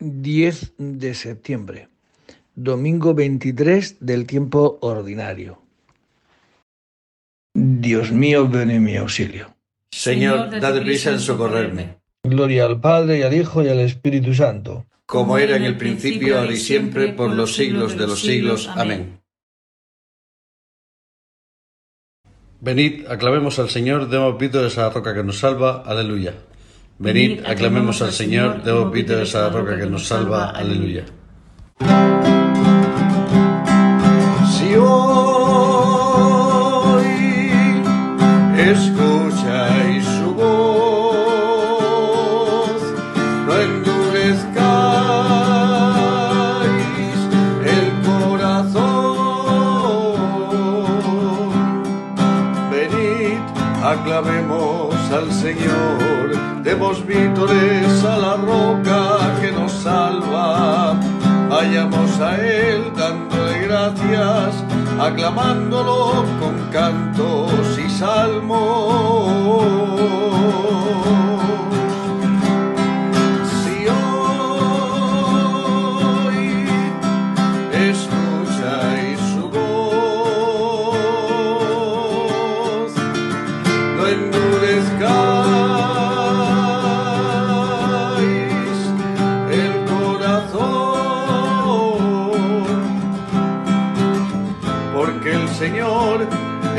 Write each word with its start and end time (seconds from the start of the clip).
10 0.00 0.74
de 0.78 1.14
septiembre, 1.14 1.88
domingo 2.54 3.14
23 3.14 3.96
del 4.00 4.26
tiempo 4.26 4.78
ordinario. 4.80 5.60
Dios 7.54 8.10
mío, 8.10 8.48
ven 8.48 8.70
en 8.70 8.82
mi 8.82 8.96
auxilio. 8.96 9.54
Señor, 9.90 10.58
dad 10.60 10.80
prisa 10.82 11.10
en 11.10 11.20
socorrerme. 11.20 11.98
Gloria 12.22 12.64
al 12.64 12.80
Padre 12.80 13.18
y 13.18 13.22
al 13.22 13.34
Hijo 13.34 13.62
y 13.62 13.68
al 13.68 13.80
Espíritu 13.80 14.34
Santo. 14.34 14.86
Como 15.04 15.36
era 15.36 15.56
en 15.56 15.64
el 15.64 15.76
principio, 15.76 16.38
ahora 16.38 16.52
y 16.52 16.56
siempre, 16.56 17.12
por 17.12 17.30
los 17.34 17.54
siglos 17.54 17.98
de 17.98 18.06
los 18.06 18.20
siglos. 18.20 18.68
Amén. 18.68 19.20
Venid, 22.60 23.06
aclamemos 23.08 23.58
al 23.58 23.68
Señor, 23.68 24.08
demos 24.08 24.36
pito 24.36 24.62
de 24.62 24.68
esa 24.68 24.88
roca 24.90 25.14
que 25.14 25.24
nos 25.24 25.38
salva. 25.38 25.82
Aleluya. 25.84 26.34
Venid, 27.02 27.40
aclamemos 27.46 28.02
al 28.02 28.12
Señor, 28.12 28.62
demos 28.62 28.92
pito 28.92 29.16
de 29.16 29.22
esa 29.22 29.48
roca 29.48 29.74
que 29.78 29.86
nos 29.86 30.06
salva. 30.06 30.50
Aleluya. 30.50 31.06
Si 34.52 34.74
hoy 34.76 35.46
escucháis 38.58 40.04
su 40.04 40.34
voz, 40.34 41.22
no 43.46 43.52
endurezcáis 43.58 44.60
el 47.64 47.86
corazón. 48.04 49.00
Venid, 52.70 53.40
aclamemos 53.82 54.94
al 55.10 55.32
Señor, 55.32 56.19
demos 56.62 57.04
vítores 57.06 58.04
a 58.04 58.16
la 58.18 58.36
roca 58.36 59.40
que 59.40 59.52
nos 59.52 59.72
salva. 59.72 60.94
Vayamos 61.48 62.20
a 62.20 62.36
Él 62.36 62.92
dándole 62.96 63.60
gracias, 63.66 64.64
aclamándolo 64.98 66.24
con 66.40 66.54
cantos 66.70 67.78
y 67.78 67.90
salmos. 67.90 69.30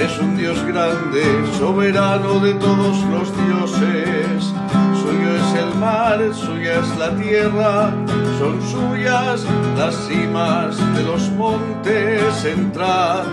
Es 0.03 0.19
un 0.19 0.35
Dios 0.35 0.63
grande, 0.65 1.23
soberano 1.59 2.39
de 2.39 2.53
todos 2.55 2.97
los 3.05 3.27
dioses. 3.45 4.53
Suyo 5.01 5.35
es 5.35 5.53
el 5.63 5.75
mar, 5.79 6.19
suya 6.33 6.79
es 6.79 6.97
la 6.97 7.15
tierra, 7.15 7.93
son 8.39 8.61
suyas 8.61 9.45
las 9.77 9.95
cimas 10.07 10.77
de 10.95 11.03
los 11.03 11.29
montes. 11.31 12.45
Entrad, 12.45 13.25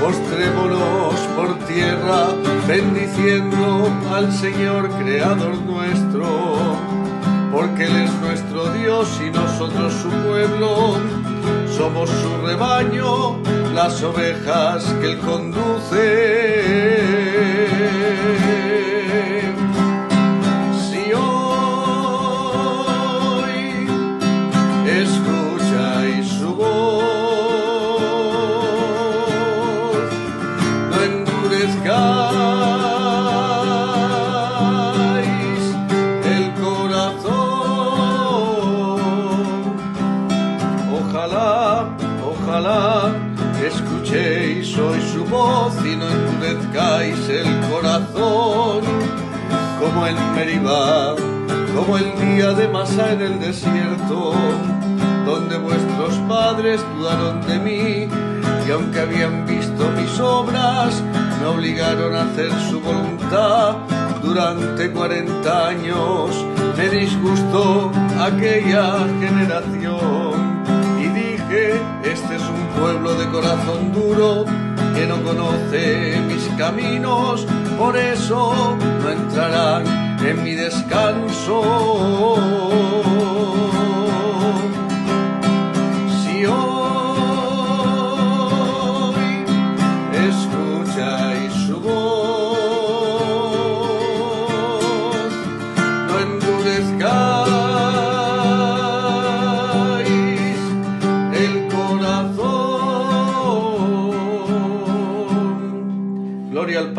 postrémonos 0.00 1.14
por 1.36 1.58
tierra, 1.66 2.28
bendiciendo 2.68 3.88
al 4.14 4.32
Señor, 4.32 4.88
Creador 4.98 5.56
nuestro 5.62 6.26
porque 7.52 7.84
Él 7.84 7.96
es 7.96 8.12
nuestro 8.22 8.72
Dios 8.72 9.08
y 9.24 9.30
nosotros 9.30 9.92
su 9.92 10.08
pueblo. 10.08 10.96
Somos 11.76 12.08
su 12.08 12.46
rebaño, 12.46 13.36
las 13.72 14.02
ovejas 14.02 14.84
que 15.00 15.06
Él 15.06 15.18
conduce. 15.18 17.21
Escuchéis 43.66 44.76
hoy 44.76 45.00
su 45.12 45.24
voz 45.24 45.74
y 45.84 45.96
no 45.96 46.08
endurezcáis 46.08 47.28
el 47.28 47.46
corazón, 47.70 48.82
como 49.80 50.06
en 50.06 50.34
Meribá, 50.34 51.14
como 51.74 51.96
el 51.96 52.12
día 52.20 52.52
de 52.52 52.68
Masá 52.68 53.12
en 53.12 53.22
el 53.22 53.40
desierto, 53.40 54.34
donde 55.24 55.56
vuestros 55.58 56.14
padres 56.28 56.80
dudaron 56.96 57.40
de 57.46 57.58
mí, 57.58 58.08
y 58.66 58.70
aunque 58.70 59.00
habían 59.00 59.46
visto 59.46 59.90
mis 59.96 60.18
obras, 60.18 61.02
me 61.40 61.46
obligaron 61.46 62.14
a 62.14 62.22
hacer 62.22 62.50
su 62.70 62.80
voluntad. 62.80 63.76
Durante 64.22 64.90
cuarenta 64.92 65.68
años 65.68 66.30
me 66.76 66.88
disgustó 66.88 67.90
aquella 68.20 68.98
generación 69.20 70.21
pueblo 72.82 73.14
de 73.14 73.28
corazón 73.28 73.92
duro 73.92 74.44
que 74.92 75.06
no 75.06 75.22
conoce 75.22 76.20
mis 76.26 76.48
caminos, 76.58 77.46
por 77.78 77.96
eso 77.96 78.76
no 79.00 79.08
entrarán 79.08 80.18
en 80.26 80.42
mi 80.42 80.54
descanso. 80.54 81.62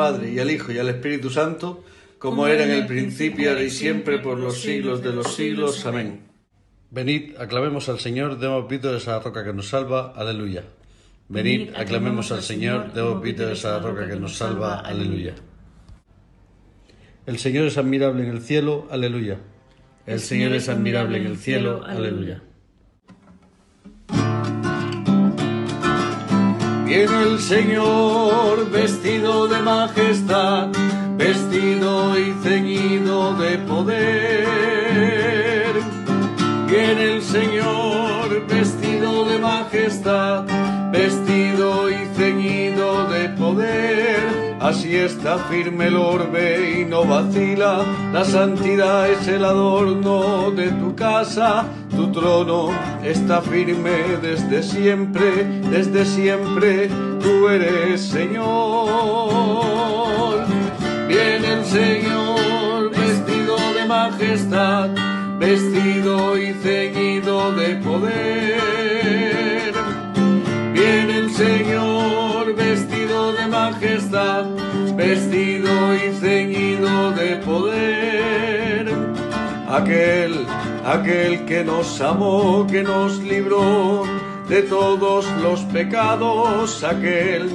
Padre 0.04 0.34
y 0.34 0.40
al 0.40 0.52
Hijo 0.52 0.74
y 0.74 0.80
al 0.80 0.90
Espíritu 0.90 1.30
Santo, 1.30 1.82
como 2.20 2.46
era 2.46 2.66
en 2.66 2.72
el 2.72 2.86
principio, 2.86 3.50
ahora 3.52 3.64
y 3.64 3.70
siempre, 3.70 4.20
por 4.20 4.38
los 4.38 4.60
siglos 4.60 5.02
de 5.02 5.14
los 5.14 5.34
siglos. 5.34 5.86
Amén. 5.86 6.24
Venid, 6.92 7.38
aclamemos 7.40 7.88
al 7.88 8.00
Señor, 8.02 8.38
demos 8.38 8.66
pito 8.66 8.92
de 8.92 8.98
esa 8.98 9.18
roca 9.22 9.46
que 9.46 9.54
nos 9.54 9.70
salva. 9.70 10.12
Aleluya. 10.14 10.64
Venid, 11.30 11.70
aclamemos 11.74 12.34
al 12.34 12.44
Señor, 12.44 12.92
demos 12.92 13.22
pito 13.22 13.46
de 13.48 13.54
esa 13.54 13.80
roca 13.80 14.06
que 14.06 14.18
nos 14.18 14.36
salva. 14.36 14.82
Aleluya. 14.82 15.36
El 17.26 17.38
Señor 17.38 17.68
es 17.68 17.78
admirable 17.78 18.24
en 18.24 18.30
el 18.30 18.42
cielo. 18.42 18.90
Aleluya. 18.92 19.38
El 20.06 20.20
Señor 20.20 20.52
es 20.52 20.68
admirable 20.68 21.18
en 21.20 21.28
el 21.28 21.38
cielo. 21.38 21.82
Aleluya. 21.86 22.44
Viene 26.96 27.24
el 27.24 27.40
Señor 27.40 28.70
vestido 28.70 29.48
de 29.48 29.60
majestad, 29.64 30.68
vestido 31.18 32.20
y 32.20 32.34
ceñido 32.44 33.34
de 33.34 33.58
poder. 33.58 34.14
Viene 36.68 37.16
el 37.16 37.24
Señor 37.24 38.46
vestido 38.48 39.26
de 39.26 39.40
majestad, 39.40 40.46
vestido 40.92 41.90
y 41.90 41.96
ceñido 42.16 43.08
de 43.10 43.30
poder. 43.30 44.54
Así 44.60 44.96
está 44.96 45.40
firme 45.50 45.88
el 45.88 45.96
orbe 45.96 46.80
y 46.80 46.86
no 46.86 47.06
vacila, 47.06 47.84
la 48.14 48.24
santidad 48.24 49.10
es 49.10 49.28
el 49.28 49.44
adorno 49.44 50.52
de 50.52 50.70
tu 50.70 50.96
casa, 50.96 51.66
tu 51.96 52.12
trono 52.12 52.72
está 53.04 53.42
firme 53.42 54.18
desde 54.22 54.64
siempre, 54.64 55.46
desde 55.70 56.06
siempre 56.06 56.90
tú 57.22 57.48
eres 57.50 58.02
Señor. 58.02 58.44
Viene 61.08 61.54
el 61.54 61.66
Señor 61.66 62.90
vestido 62.92 63.56
de 63.74 63.86
majestad, 63.86 64.90
vestido 65.40 66.38
y 66.38 66.54
ceñido 66.54 67.52
de 67.54 67.76
poder. 67.76 69.74
Viene 70.74 71.18
el 71.18 71.32
Señor 71.32 72.56
vestido 72.56 73.34
de 73.34 73.48
majestad, 73.48 74.46
vestido 74.96 75.96
y 75.96 76.14
ceñido 76.20 77.12
de 77.12 77.36
poder. 77.38 78.94
Aquel 79.70 80.46
aquel 80.86 81.46
que 81.46 81.64
nos 81.64 82.02
amó, 82.02 82.68
que 82.70 82.84
nos 82.84 83.20
libró 83.20 84.04
de 84.48 84.64
todos 84.64 85.26
los 85.42 85.62
pecados, 85.62 86.84
aquel, 86.84 87.52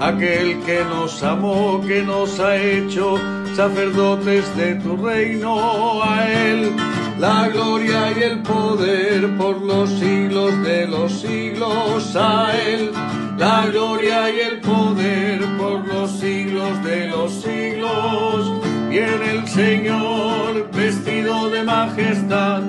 aquel 0.00 0.60
que 0.64 0.82
nos 0.84 1.22
amó, 1.22 1.80
que 1.86 2.02
nos 2.02 2.40
ha 2.40 2.56
hecho 2.56 3.18
sacerdotes 3.54 4.44
de 4.56 4.76
tu 4.76 4.96
reino, 4.96 6.02
a 6.02 6.26
él 6.30 6.72
la 7.18 7.48
gloria 7.48 8.12
y 8.18 8.22
el 8.22 8.42
poder 8.42 9.36
por 9.36 9.60
los 9.60 9.90
siglos 9.90 10.62
de 10.62 10.86
los 10.86 11.12
siglos, 11.12 12.16
a 12.16 12.52
él 12.66 12.90
la 13.36 13.66
gloria 13.66 14.30
y 14.30 14.40
el 14.40 14.60
poder 14.60 15.40
por 15.58 15.86
los 15.86 16.10
siglos 16.12 16.82
de 16.82 17.08
los 17.08 17.32
siglos. 17.32 18.69
Viene 18.90 19.30
el 19.30 19.46
Señor 19.46 20.68
vestido 20.72 21.48
de 21.48 21.62
majestad, 21.62 22.64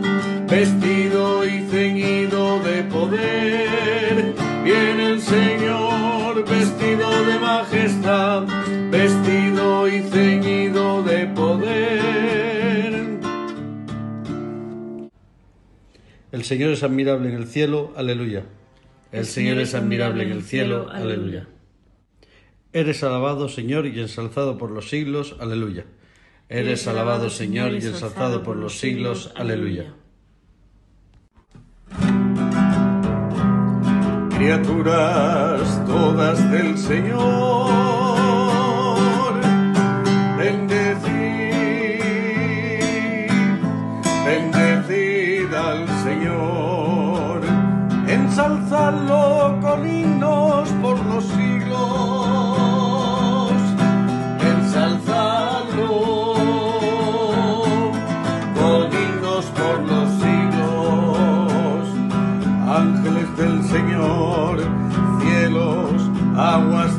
vestido 0.47 1.43
y 1.43 1.61
ceñido 1.67 2.59
de 2.59 2.83
poder. 2.83 4.35
Viene 4.63 5.13
el 5.13 5.19
Señor 5.19 6.47
vestido 6.47 7.25
de 7.25 7.39
majestad, 7.39 8.43
vestido 8.91 9.87
y 9.87 10.03
ceñido 10.03 11.01
de 11.01 11.25
poder. 11.25 12.93
El 16.31 16.43
Señor 16.43 16.73
es 16.73 16.83
admirable 16.83 17.29
en 17.29 17.35
el 17.35 17.47
cielo, 17.47 17.93
aleluya. 17.95 18.43
El 19.11 19.25
Señor 19.25 19.57
es 19.57 19.73
admirable 19.73 20.21
en 20.21 20.33
el 20.33 20.43
cielo, 20.43 20.87
aleluya. 20.91 21.47
Eres 22.73 23.03
alabado, 23.03 23.49
Señor, 23.49 23.87
y 23.87 23.99
ensalzado 23.99 24.59
por 24.59 24.69
los 24.69 24.87
siglos, 24.87 25.35
aleluya. 25.39 25.83
Eres 26.53 26.85
alabado, 26.85 27.29
Señor, 27.29 27.71
y 27.71 27.77
ensalzado 27.77 28.43
por 28.43 28.57
los 28.57 28.77
siglos. 28.77 29.31
Aleluya. 29.37 29.93
Criaturas 34.35 35.85
todas 35.85 36.51
del 36.51 36.77
Señor, 36.77 38.11
bendecid, 40.37 42.01
bendecid 44.25 45.53
al 45.53 45.87
Señor, 46.03 47.43
ensalzadlo 48.09 49.57
con 49.61 49.87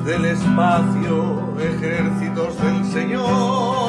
del 0.05 0.25
espacio, 0.25 1.55
ejércitos 1.59 2.61
del 2.63 2.85
Señor. 2.87 3.82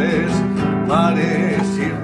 Y 0.00 1.97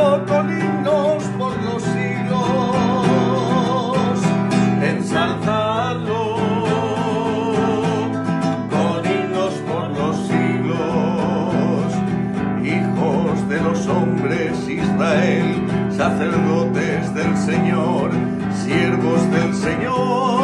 con 0.00 0.50
himnos 0.50 1.22
por 1.38 1.62
los 1.62 1.82
siglos, 1.82 2.76
ensalzadlo 4.82 6.36
con 8.70 9.04
himnos 9.04 9.54
por 9.68 9.90
los 9.90 10.16
siglos, 10.26 11.92
hijos 12.64 13.48
de 13.48 13.60
los 13.60 13.86
hombres 13.88 14.68
Israel, 14.68 15.66
sacerdotes 15.94 17.14
del 17.14 17.36
Señor, 17.36 18.10
siervos 18.64 19.30
del 19.30 19.54
Señor. 19.54 20.39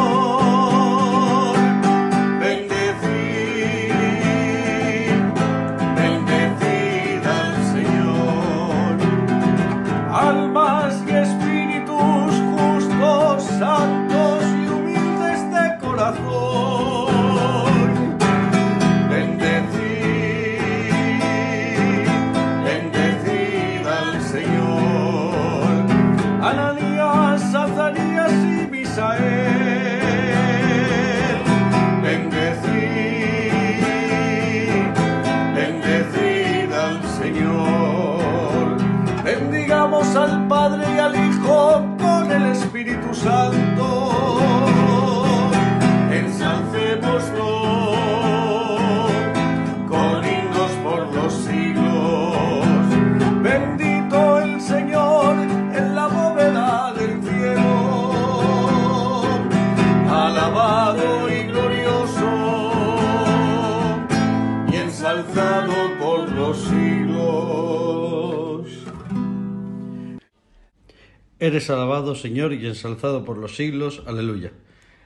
Eres 71.47 71.69
alabado, 71.69 72.13
Señor, 72.13 72.51
y 72.53 72.67
ensalzado 72.67 73.23
por 73.23 73.37
los 73.37 73.55
siglos. 73.55 74.03
Aleluya. 74.05 74.51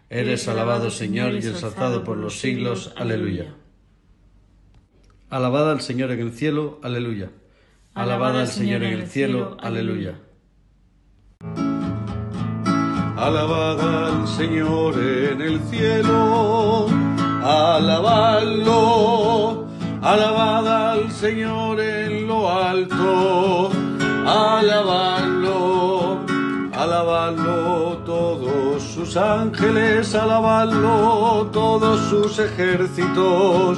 Eres 0.10 0.48
alabado, 0.48 0.90
Señor, 0.90 1.34
y 1.34 1.46
ensalzado 1.46 2.04
por 2.04 2.18
los 2.18 2.40
siglos. 2.40 2.94
Aleluya. 2.98 3.54
Alabada 5.30 5.72
al 5.72 5.82
Señor 5.82 6.12
en 6.12 6.20
el 6.20 6.32
cielo. 6.32 6.80
Aleluya. 6.82 7.30
Alabada 7.94 8.42
al 8.42 8.48
Señor 8.48 8.84
en 8.84 8.94
el 8.94 9.08
cielo. 9.08 9.56
Aleluya. 9.60 10.16
Alabada 13.22 14.08
al 14.08 14.28
Señor 14.28 14.98
en 14.98 15.42
el 15.42 15.60
cielo, 15.70 16.88
alabadlo, 17.44 18.88
alabada 20.02 20.94
al 20.94 21.12
Señor 21.12 21.80
en 21.80 22.28
lo 22.28 22.50
alto, 22.50 23.70
alabadlo, 24.26 25.91
alabadlo 26.82 28.02
todos 28.08 28.82
sus 28.82 29.16
ángeles, 29.16 30.16
alabadlo 30.16 31.48
todos 31.54 32.00
sus 32.10 32.40
ejércitos, 32.40 33.78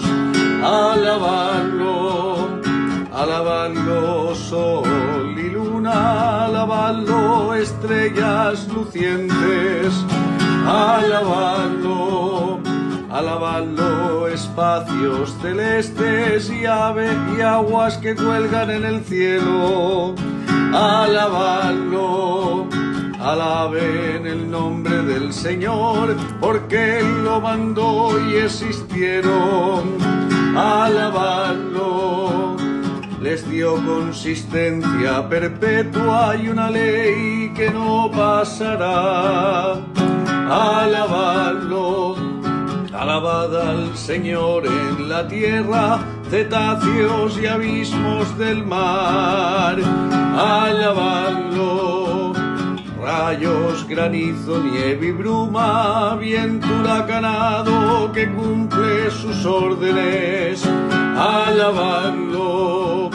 alabadlo, 0.63 2.47
alabadlo 3.13 4.33
sol 4.35 5.35
y 5.37 5.49
luna, 5.49 6.45
alabadlo 6.45 7.53
estrellas 7.55 8.69
lucientes, 8.69 9.93
alabadlo, 10.65 12.61
alabadlo 13.11 14.29
espacios 14.29 15.35
celestes 15.41 16.49
y 16.49 16.65
aves 16.65 17.17
y 17.37 17.41
aguas 17.41 17.97
que 17.97 18.15
cuelgan 18.15 18.71
en 18.71 18.85
el 18.85 19.03
cielo, 19.03 20.15
alabadlo. 20.73 22.69
Alaben 23.23 24.27
el 24.27 24.51
nombre 24.51 25.01
del 25.03 25.33
Señor, 25.33 26.15
porque 26.41 26.99
Él 26.99 27.23
lo 27.23 27.39
mandó 27.39 28.19
y 28.29 28.35
existieron. 28.35 29.97
Alabadlo 30.55 32.53
les 33.23 33.49
dio 33.49 33.75
consistencia 33.85 35.27
perpetua 35.29 36.35
y 36.35 36.49
una 36.49 36.69
ley 36.69 37.53
que 37.55 37.69
no 37.71 38.11
pasará. 38.11 39.75
Alabadlo, 40.49 42.17
alabad 42.93 43.69
al 43.69 43.95
Señor 43.95 44.65
en 44.65 45.07
la 45.07 45.25
tierra, 45.25 45.99
cetáceos 46.29 47.39
y 47.41 47.45
abismos 47.45 48.37
del 48.37 48.65
mar. 48.65 49.77
Alabadlo, 50.37 51.82
rayos, 53.03 53.85
granizo, 53.87 54.63
nieve 54.63 55.07
y 55.07 55.11
bruma, 55.11 56.15
viento 56.15 56.67
huracanado 56.79 58.11
que 58.13 58.31
cumple 58.31 59.11
sus 59.11 59.45
órdenes. 59.45 60.65
Alabadlo, 61.17 63.09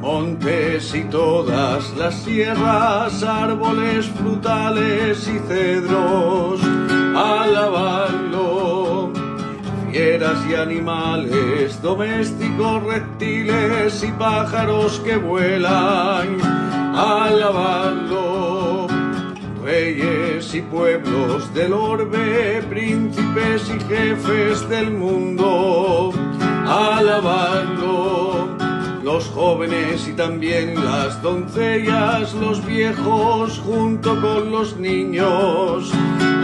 montes 0.00 0.94
y 0.94 1.04
todas 1.04 1.96
las 1.96 2.14
sierras, 2.14 3.22
árboles 3.22 4.06
frutales 4.06 5.28
y 5.28 5.38
cedros. 5.46 6.60
Alabadlo, 7.14 9.12
fieras 9.90 10.38
y 10.50 10.54
animales 10.54 11.80
domésticos, 11.80 12.82
reptiles 12.82 14.02
y 14.02 14.10
pájaros 14.12 15.00
que 15.00 15.16
vuelan. 15.16 16.38
Alabadlo, 16.94 18.61
reyes 19.62 20.54
y 20.54 20.62
pueblos 20.62 21.52
del 21.54 21.72
orbe, 21.72 22.62
príncipes 22.68 23.70
y 23.74 23.80
jefes 23.84 24.68
del 24.68 24.90
mundo. 24.90 26.12
Alabadlo, 26.66 28.48
los 29.02 29.26
jóvenes 29.28 30.08
y 30.08 30.12
también 30.12 30.74
las 30.74 31.22
doncellas, 31.22 32.34
los 32.34 32.64
viejos 32.66 33.58
junto 33.60 34.20
con 34.20 34.50
los 34.50 34.76
niños. 34.76 35.92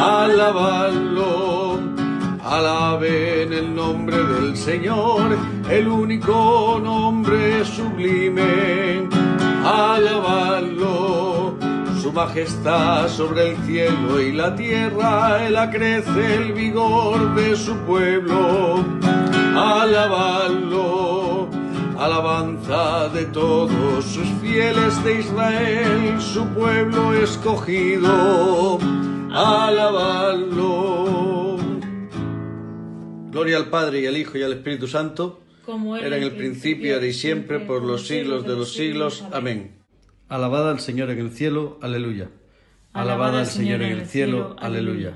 Alabadlo, 0.01 1.79
alaben 2.45 3.53
el 3.53 3.75
nombre 3.75 4.17
del 4.17 4.57
Señor, 4.57 5.37
el 5.71 5.89
único 5.89 6.81
nombre 6.83 7.65
sublime. 7.65 9.09
Alabadlo, 9.65 11.08
su 11.99 12.13
majestad 12.13 13.09
sobre 13.09 13.51
el 13.51 13.57
cielo 13.65 14.21
y 14.21 14.33
la 14.33 14.55
tierra, 14.55 15.45
él 15.47 15.57
acrece 15.57 16.37
el 16.37 16.53
vigor 16.53 17.35
de 17.35 17.57
su 17.57 17.77
pueblo. 17.79 18.85
Alabadlo, 19.57 21.49
alabanza 21.99 23.09
de 23.09 23.25
todos 23.27 24.05
sus 24.05 24.29
fieles 24.41 25.03
de 25.03 25.21
Israel, 25.21 26.21
su 26.21 26.47
pueblo 26.49 27.15
escogido. 27.15 28.79
Alabadlo. 29.33 31.09
Gloria 33.31 33.57
al 33.57 33.71
Padre 33.71 34.01
y 34.03 34.07
al 34.07 34.17
Hijo 34.17 34.39
y 34.39 34.43
al 34.43 34.53
Espíritu 34.53 34.87
Santo. 34.87 35.43
como 35.67 35.97
Era 35.97 36.17
en 36.17 36.23
el 36.23 36.33
principio, 36.33 36.95
ahora 36.95 37.07
y 37.07 37.13
siempre, 37.13 37.61
por 37.61 37.83
los 37.83 38.07
siglos 38.07 38.45
de 38.45 38.55
los 38.57 38.73
siglos. 38.73 39.25
Amén. 39.33 39.78
Alabada 40.29 40.71
al 40.71 40.81
Señor 40.81 41.11
en 41.11 41.21
el 41.21 41.31
cielo. 41.31 41.79
Aleluya. 41.81 42.29
Alabada 42.93 43.41
al 43.41 43.47
Señor 43.47 43.81
en 43.81 43.93
el 43.93 44.07
cielo. 44.07 44.57
Aleluya. 44.59 45.15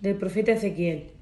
Del 0.00 0.16
profeta 0.16 0.52
Ezequiel. 0.52 1.12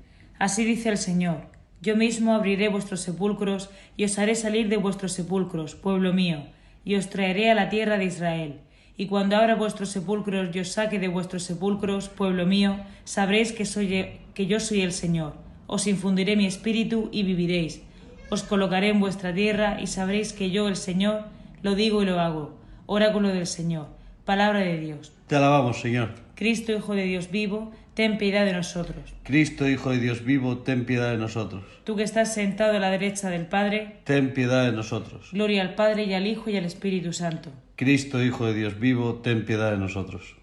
Así 0.40 0.64
dice 0.64 0.88
el 0.88 0.98
Señor. 0.98 1.42
Yo 1.80 1.94
mismo 1.94 2.34
abriré 2.34 2.68
vuestros 2.68 3.00
sepulcros 3.00 3.70
y 3.96 4.04
os 4.04 4.18
haré 4.18 4.34
salir 4.34 4.68
de 4.68 4.76
vuestros 4.76 5.12
sepulcros, 5.12 5.76
pueblo 5.76 6.12
mío, 6.12 6.46
y 6.84 6.96
os 6.96 7.10
traeré 7.10 7.48
a 7.48 7.54
la 7.54 7.68
tierra 7.68 7.96
de 7.96 8.06
Israel. 8.06 8.60
Y 8.96 9.06
cuando 9.06 9.36
abra 9.36 9.54
vuestros 9.54 9.90
sepulcros 9.90 10.48
y 10.52 10.58
os 10.58 10.70
saque 10.70 10.98
de 10.98 11.06
vuestros 11.06 11.44
sepulcros, 11.44 12.08
pueblo 12.08 12.44
mío, 12.44 12.76
sabréis 13.04 13.52
que, 13.52 13.64
soy, 13.64 14.18
que 14.34 14.46
yo 14.46 14.58
soy 14.58 14.80
el 14.80 14.90
Señor. 14.90 15.34
Os 15.68 15.86
infundiré 15.86 16.34
mi 16.34 16.46
espíritu 16.46 17.08
y 17.12 17.22
viviréis. 17.22 17.82
Os 18.30 18.42
colocaré 18.42 18.88
en 18.88 18.98
vuestra 18.98 19.32
tierra 19.32 19.80
y 19.80 19.86
sabréis 19.86 20.32
que 20.32 20.50
yo, 20.50 20.66
el 20.66 20.74
Señor, 20.74 21.37
lo 21.62 21.74
digo 21.74 22.02
y 22.02 22.06
lo 22.06 22.20
hago. 22.20 22.58
Oráculo 22.86 23.28
del 23.28 23.46
Señor. 23.46 23.88
Palabra 24.24 24.60
de 24.60 24.78
Dios. 24.78 25.12
Te 25.26 25.36
alabamos, 25.36 25.80
Señor. 25.80 26.10
Cristo, 26.34 26.72
Hijo 26.72 26.94
de 26.94 27.02
Dios 27.04 27.30
vivo, 27.30 27.72
ten 27.94 28.16
piedad 28.18 28.44
de 28.44 28.52
nosotros. 28.52 29.14
Cristo, 29.24 29.68
Hijo 29.68 29.90
de 29.90 29.98
Dios 29.98 30.24
vivo, 30.24 30.58
ten 30.58 30.84
piedad 30.84 31.10
de 31.10 31.16
nosotros. 31.18 31.64
Tú 31.84 31.96
que 31.96 32.02
estás 32.04 32.32
sentado 32.34 32.76
a 32.76 32.78
la 32.80 32.90
derecha 32.90 33.28
del 33.30 33.46
Padre, 33.46 33.96
Ten 34.04 34.32
piedad 34.34 34.64
de 34.64 34.72
nosotros. 34.72 35.30
gloria 35.32 35.62
al 35.62 35.74
Padre 35.74 36.04
y 36.04 36.14
al 36.14 36.26
Hijo 36.26 36.48
y 36.50 36.56
al 36.56 36.64
Espíritu 36.64 37.12
Santo. 37.12 37.50
Cristo, 37.76 38.22
Hijo 38.22 38.46
de 38.46 38.54
Dios 38.54 38.78
vivo, 38.78 39.16
ten 39.16 39.44
piedad 39.44 39.70
de 39.72 39.78
nosotros. 39.78 40.36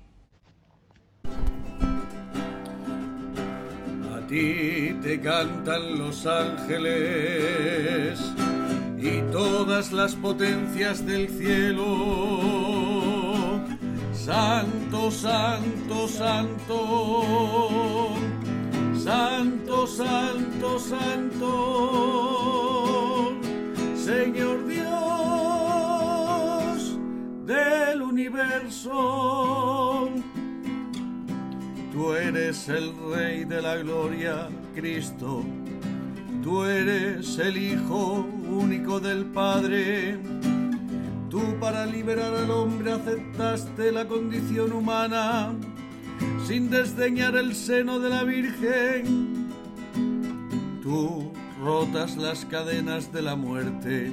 A 4.13 4.27
ti 4.27 4.95
te 5.03 5.19
cantan 5.21 5.97
los 5.99 6.25
ángeles 6.25 8.19
y 9.05 9.21
todas 9.31 9.91
las 9.91 10.15
potencias 10.15 11.05
del 11.05 11.29
cielo. 11.29 11.85
Santo, 14.13 15.11
santo, 15.11 16.07
santo. 16.07 18.15
Santo, 18.97 19.85
santo, 19.85 20.79
santo. 20.79 21.51
Señor 23.95 24.65
Dios 24.65 24.87
del 27.45 28.01
universo. 28.01 30.09
Tú 31.93 32.13
eres 32.13 32.67
el 32.69 32.91
Rey 33.13 33.45
de 33.45 33.61
la 33.61 33.77
Gloria, 33.77 34.49
Cristo. 34.73 35.43
Tú 36.45 36.63
eres 36.63 37.39
el 37.39 37.57
Hijo 37.57 38.23
único 38.47 38.99
del 38.99 39.25
Padre. 39.25 40.19
Tú 41.27 41.41
para 41.59 41.87
liberar 41.87 42.35
al 42.35 42.51
hombre 42.51 42.91
aceptaste 42.91 43.91
la 43.91 44.07
condición 44.07 44.71
humana 44.71 45.55
sin 46.45 46.69
desdeñar 46.69 47.35
el 47.35 47.55
seno 47.55 47.99
de 47.99 48.09
la 48.11 48.23
Virgen. 48.23 49.55
Tú 50.83 51.31
rotas 51.63 52.15
las 52.15 52.45
cadenas 52.45 53.11
de 53.11 53.23
la 53.23 53.35
muerte. 53.35 54.11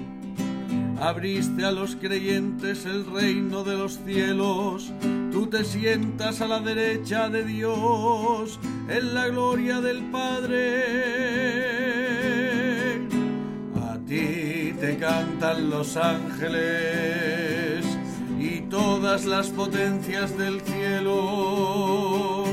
Abriste 1.03 1.67
a 1.67 1.71
los 1.71 1.97
creyentes 1.97 2.87
el 2.87 3.05
reino 3.13 3.63
de 3.63 3.77
los 3.77 3.99
cielos. 4.07 4.91
Tú 5.31 5.49
te 5.49 5.65
sientas 5.65 6.41
a 6.41 6.49
la 6.49 6.61
derecha 6.61 7.29
de 7.29 7.45
Dios 7.45 8.59
en 8.89 9.13
la 9.13 9.29
gloria 9.29 9.83
del 9.83 10.11
Padre. 10.11 11.72
Cantan 15.03 15.69
los 15.69 15.97
ángeles 15.97 17.85
y 18.39 18.61
todas 18.71 19.25
las 19.25 19.49
potencias 19.49 20.39
del 20.39 20.61
cielo. 20.61 22.45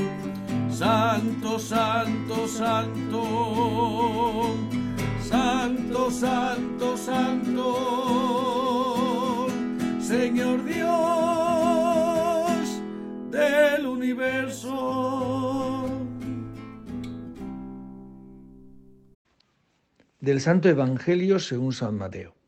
Santo, 0.68 1.60
santo, 1.60 2.48
santo, 2.48 3.22
santo, 5.22 6.10
santo, 6.10 6.96
santo, 6.96 7.76
Señor 10.00 10.64
Dios 10.64 10.90
del 13.30 13.86
universo. 13.86 15.86
Del 20.18 20.40
Santo 20.40 20.68
Evangelio 20.68 21.38
según 21.38 21.72
San 21.72 21.96
Mateo. 21.96 22.39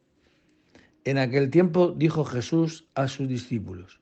En 1.05 1.19
aquel 1.19 1.51
tiempo 1.51 1.93
dijo 1.97 2.25
Jesús 2.25 2.87
a 2.95 3.09
sus 3.09 3.29
discípulos, 3.29 4.01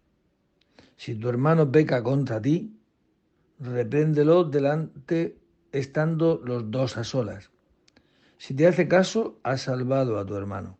si 0.96 1.14
tu 1.14 1.28
hermano 1.28 1.72
peca 1.72 2.02
contra 2.02 2.42
ti, 2.42 2.76
repréndelo 3.58 4.44
delante 4.44 5.38
estando 5.72 6.40
los 6.44 6.70
dos 6.70 6.96
a 6.98 7.04
solas. 7.04 7.50
Si 8.36 8.54
te 8.54 8.66
hace 8.66 8.86
caso, 8.88 9.38
has 9.42 9.62
salvado 9.62 10.18
a 10.18 10.26
tu 10.26 10.34
hermano. 10.34 10.78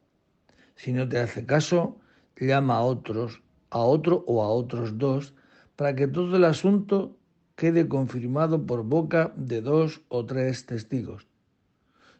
Si 0.77 0.93
no 0.93 1.09
te 1.09 1.19
hace 1.19 1.47
caso, 1.47 2.01
llama 2.41 2.77
a 2.77 2.83
otros, 2.83 3.43
a 3.71 3.79
otro 3.79 4.25
o 4.27 4.43
a 4.43 4.49
otros 4.49 4.99
dos, 4.99 5.35
para 5.77 5.95
que 5.95 6.09
todo 6.09 6.37
el 6.37 6.45
asunto 6.45 7.17
quede 7.55 7.89
confirmado 7.89 8.67
por 8.67 8.85
boca 8.85 9.33
de 9.37 9.61
dos 9.61 10.01
o 10.09 10.25
tres 10.25 10.67
testigos. 10.67 11.29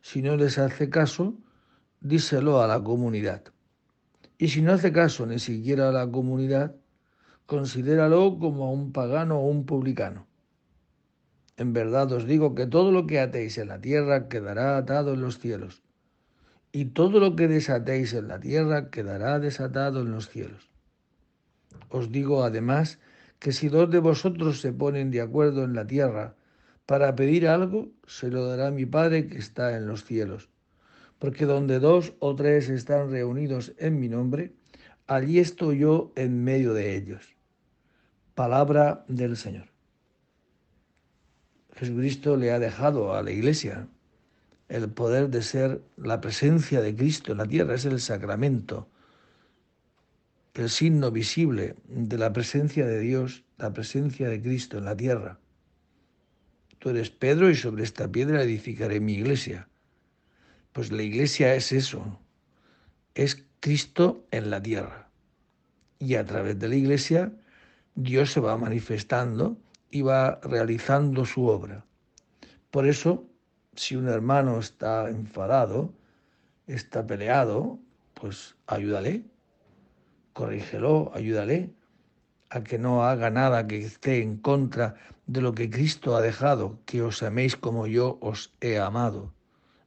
Si 0.03 0.23
no 0.23 0.37
les 0.37 0.59
hace 0.59 0.89
caso, 0.91 1.35
díselo 2.01 2.61
a 2.61 2.67
la 2.67 2.83
comunidad. 2.83 3.43
Y 4.41 4.49
si 4.49 4.63
no 4.63 4.73
hace 4.73 4.91
caso 4.91 5.27
ni 5.27 5.39
siquiera 5.39 5.91
a 5.91 5.93
la 5.93 6.11
comunidad, 6.11 6.75
considéralo 7.45 8.39
como 8.39 8.65
a 8.65 8.71
un 8.71 8.91
pagano 8.91 9.39
o 9.39 9.47
un 9.47 9.67
publicano. 9.67 10.27
En 11.59 11.75
verdad 11.75 12.11
os 12.11 12.27
digo 12.27 12.55
que 12.55 12.67
todo 12.67 12.91
lo 12.91 13.07
que 13.07 13.21
atéis 13.21 13.59
en 13.59 13.69
la 13.69 13.83
tierra 13.83 14.31
quedará 14.31 14.79
atado 14.79 15.13
en 15.13 15.21
los 15.21 15.39
cielos, 15.39 15.83
y 16.73 16.87
todo 16.87 17.21
lo 17.21 17.37
que 17.37 17.49
desatéis 17.49 18.15
en 18.15 18.29
la 18.29 18.41
tierra 18.41 18.89
quedará 18.89 19.39
desatado 19.41 20.01
en 20.01 20.13
los 20.13 20.31
cielos. 20.31 20.71
Os 21.91 22.11
digo 22.11 22.43
además 22.43 22.99
que 23.41 23.53
si 23.53 23.69
dos 23.69 23.91
de 23.91 23.99
vosotros 23.99 24.63
se 24.63 24.73
ponen 24.73 25.11
de 25.11 25.21
acuerdo 25.21 25.65
en 25.65 25.75
la 25.75 25.87
tierra 25.87 26.35
para 26.87 27.15
pedir 27.15 27.47
algo, 27.47 27.91
se 28.07 28.31
lo 28.31 28.47
dará 28.47 28.71
mi 28.71 28.87
Padre 28.87 29.27
que 29.27 29.37
está 29.37 29.77
en 29.77 29.87
los 29.87 30.05
cielos. 30.05 30.50
Porque 31.21 31.45
donde 31.45 31.79
dos 31.79 32.15
o 32.19 32.35
tres 32.35 32.69
están 32.71 33.11
reunidos 33.11 33.73
en 33.79 34.01
mi 34.01 34.09
nombre, 34.09 34.55
allí 35.07 35.39
estoy 35.39 35.79
yo 35.79 36.13
en 36.17 36.43
medio 36.43 36.75
de 36.75 36.97
ellos. 36.97 37.37
Palabra 38.35 39.05
del 39.07 39.37
Señor. 39.37 39.67
Jesucristo 41.77 42.37
le 42.37 42.51
ha 42.53 42.59
dejado 42.59 43.15
a 43.15 43.23
la 43.23 43.31
iglesia 43.31 43.87
el 44.69 44.89
poder 44.89 45.29
de 45.29 45.43
ser 45.43 45.83
la 45.97 46.21
presencia 46.21 46.81
de 46.81 46.97
Cristo 46.97 47.33
en 47.33 47.39
la 47.39 47.47
tierra, 47.47 47.75
es 47.75 47.85
el 47.85 48.01
sacramento, 48.01 48.89
el 50.55 50.71
signo 50.71 51.11
visible 51.11 51.75
de 51.87 52.17
la 52.17 52.33
presencia 52.33 52.87
de 52.87 53.01
Dios, 53.01 53.45
la 53.59 53.73
presencia 53.73 54.29
de 54.29 54.41
Cristo 54.41 54.79
en 54.79 54.85
la 54.85 54.97
tierra. 54.97 55.39
Tú 56.79 56.91
eres 56.91 57.11
Pedro 57.11 57.51
y 57.51 57.57
sobre 57.57 57.83
esta 57.83 58.11
piedra 58.11 58.43
edificaré 58.43 59.01
mi 59.01 59.15
iglesia. 59.15 59.70
Pues 60.73 60.93
la 60.93 61.03
iglesia 61.03 61.55
es 61.55 61.73
eso, 61.73 62.19
es 63.15 63.45
Cristo 63.61 64.25
en 64.31 64.51
la 64.51 64.63
tierra. 64.63 65.09
Y 65.99 66.15
a 66.15 66.25
través 66.25 66.59
de 66.59 66.69
la 66.69 66.77
iglesia 66.77 67.33
Dios 67.95 68.33
se 68.33 68.41
va 68.41 68.57
manifestando 68.57 69.57
y 69.91 70.03
va 70.03 70.41
realizando 70.43 71.25
su 71.25 71.47
obra. 71.47 71.85
Por 72.71 72.87
eso, 72.87 73.25
si 73.75 73.97
un 73.97 74.09
hermano 74.09 74.61
está 74.61 75.11
enfadado, 75.11 75.93
está 76.67 77.07
peleado, 77.07 77.79
pues 78.15 78.55
ayúdale, 78.67 79.25
corrígelo, 80.33 81.11
ayúdale 81.15 81.71
a 82.51 82.63
que 82.63 82.79
no 82.79 83.05
haga 83.05 83.31
nada 83.31 83.67
que 83.67 83.79
esté 83.79 84.23
en 84.23 84.37
contra 84.37 84.95
de 85.27 85.41
lo 85.41 85.55
que 85.55 85.71
Cristo 85.71 86.17
ha 86.17 86.21
dejado, 86.21 86.79
que 86.87 87.03
os 87.03 87.23
améis 87.23 87.57
como 87.57 87.87
yo 87.87 88.19
os 88.21 88.55
he 88.61 88.79
amado. 88.79 89.33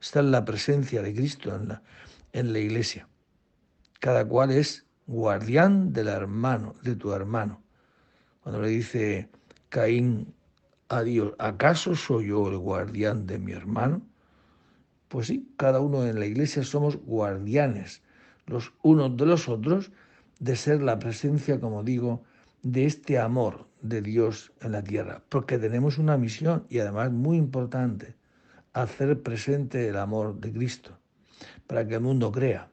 Está 0.03 0.19
en 0.19 0.31
la 0.31 0.43
presencia 0.43 1.01
de 1.01 1.15
Cristo 1.15 1.55
en 1.55 1.69
la, 1.69 1.81
en 2.33 2.51
la 2.51 2.59
iglesia. 2.59 3.07
Cada 4.01 4.27
cual 4.27 4.51
es 4.51 4.85
guardián 5.07 5.93
del 5.93 6.09
hermano, 6.09 6.75
de 6.83 6.97
tu 6.97 7.13
hermano. 7.13 7.63
Cuando 8.41 8.61
le 8.61 8.67
dice 8.67 9.29
Caín 9.69 10.33
a 10.89 11.03
Dios, 11.03 11.33
¿acaso 11.39 11.95
soy 11.95 12.27
yo 12.27 12.49
el 12.49 12.57
guardián 12.57 13.25
de 13.25 13.39
mi 13.39 13.53
hermano? 13.53 14.01
Pues 15.07 15.27
sí, 15.27 15.47
cada 15.55 15.79
uno 15.79 16.05
en 16.05 16.19
la 16.19 16.25
iglesia 16.25 16.63
somos 16.63 16.97
guardianes, 16.97 18.01
los 18.45 18.73
unos 18.81 19.15
de 19.15 19.25
los 19.25 19.47
otros, 19.47 19.89
de 20.37 20.57
ser 20.57 20.81
la 20.81 20.99
presencia, 20.99 21.61
como 21.61 21.81
digo, 21.81 22.21
de 22.61 22.87
este 22.87 23.19
amor 23.19 23.69
de 23.81 24.01
Dios 24.01 24.51
en 24.59 24.73
la 24.73 24.83
tierra, 24.83 25.23
porque 25.29 25.57
tenemos 25.57 25.97
una 25.97 26.17
misión 26.17 26.65
y 26.67 26.79
además 26.79 27.09
muy 27.13 27.37
importante, 27.37 28.15
hacer 28.73 29.21
presente 29.21 29.87
el 29.87 29.97
amor 29.97 30.39
de 30.39 30.51
Cristo, 30.51 30.97
para 31.67 31.87
que 31.87 31.95
el 31.95 32.01
mundo 32.01 32.31
crea. 32.31 32.69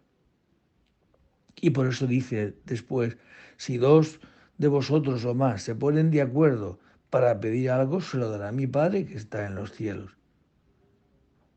Y 1.57 1.71
por 1.71 1.87
eso 1.87 2.07
dice 2.07 2.57
después, 2.65 3.17
si 3.57 3.77
dos 3.77 4.21
de 4.59 4.69
vosotros 4.69 5.25
o 5.25 5.35
más 5.35 5.63
se 5.63 5.75
ponen 5.75 6.11
de 6.11 6.23
acuerdo 6.23 6.79
para 7.11 7.41
pedir 7.41 7.71
algo, 7.71 8.01
se 8.01 8.17
lo 8.17 8.31
dará 8.31 8.53
mi 8.53 8.67
Padre 8.67 9.07
que 9.07 9.17
está 9.17 9.47
en 9.47 9.55
los 9.55 9.73
cielos. 9.73 10.17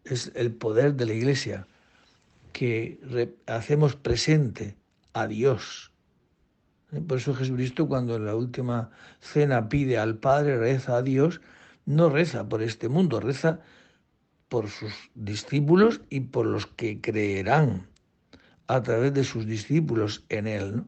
Es 0.03 0.31
el 0.35 0.53
poder 0.53 0.95
de 0.95 1.05
la 1.05 1.13
Iglesia 1.13 1.67
que 2.51 2.99
hacemos 3.47 3.95
presente 3.95 4.75
a 5.13 5.27
Dios 5.27 5.93
por 7.01 7.17
eso 7.17 7.33
Jesucristo 7.33 7.87
cuando 7.87 8.15
en 8.15 8.25
la 8.25 8.35
última 8.35 8.91
cena 9.19 9.67
pide 9.67 9.97
al 9.97 10.17
Padre, 10.17 10.57
reza 10.57 10.97
a 10.97 11.01
Dios, 11.01 11.41
no 11.85 12.09
reza 12.09 12.47
por 12.47 12.61
este 12.61 12.87
mundo, 12.87 13.19
reza 13.19 13.61
por 14.53 14.69
sus 14.69 14.93
discípulos 15.15 16.01
y 16.11 16.19
por 16.19 16.45
los 16.45 16.67
que 16.67 17.01
creerán 17.01 17.87
a 18.67 18.83
través 18.83 19.11
de 19.11 19.23
sus 19.23 19.47
discípulos 19.47 20.25
en 20.29 20.45
Él. 20.45 20.83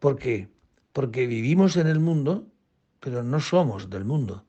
¿Por 0.00 0.18
qué? 0.18 0.48
Porque 0.92 1.28
vivimos 1.28 1.76
en 1.76 1.86
el 1.86 2.00
mundo, 2.00 2.48
pero 2.98 3.22
no 3.22 3.38
somos 3.38 3.90
del 3.90 4.04
mundo. 4.04 4.44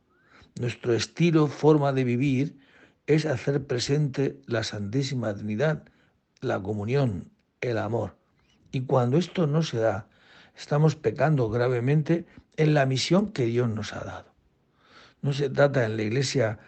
Nuestro 0.60 0.96
estilo, 0.96 1.46
forma 1.46 1.94
de 1.94 2.04
vivir, 2.04 2.58
es 3.06 3.28
hacer 3.28 3.68
presente 3.68 4.42
la 4.48 4.64
Santísima 4.64 5.36
Trinidad, 5.36 5.84
la 6.42 6.60
comunión, 6.60 7.30
el 7.62 7.78
amor. 7.78 8.18
Y 8.72 8.82
cuando 8.86 9.20
esto 9.20 9.46
no 9.46 9.62
se 9.62 9.78
da, 9.78 10.08
estamos 10.58 10.96
pecando 10.96 11.48
gravemente 11.52 12.26
en 12.58 12.74
la 12.74 12.88
misión 12.88 13.34
que 13.34 13.46
Dios 13.46 13.70
nos 13.70 13.94
ha 13.94 14.04
dado. 14.04 14.29
No 15.22 15.34
se 15.34 15.50
trata 15.50 15.86
en 15.86 15.98
la 15.98 16.04
iglesia 16.04 16.60